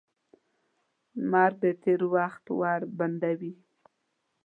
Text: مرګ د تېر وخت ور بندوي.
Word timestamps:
مرګ 1.31 1.55
د 1.63 1.65
تېر 1.83 2.01
وخت 2.13 2.43
ور 2.59 2.81
بندوي. 2.97 3.53